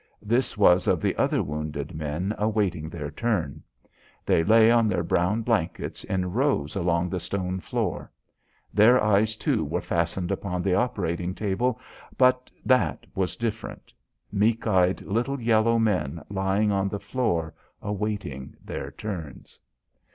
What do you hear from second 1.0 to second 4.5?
other wounded men awaiting their turn. They